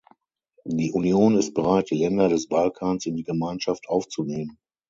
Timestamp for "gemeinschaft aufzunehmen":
3.23-4.57